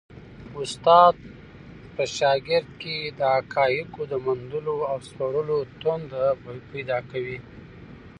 استاد 0.61 1.15
په 1.95 2.03
شاګرد 2.15 2.69
کي 2.81 2.97
د 3.17 3.19
حقایقو 3.35 4.01
د 4.11 4.13
موندلو 4.25 4.77
او 4.91 4.97
سپړلو 5.07 5.57
تنده 5.81 6.25
پیدا 6.71 6.97
کوي. 7.11 7.37